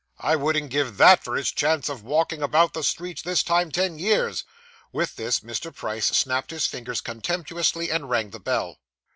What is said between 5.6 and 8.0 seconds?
Price snapped his fingers contemptuously,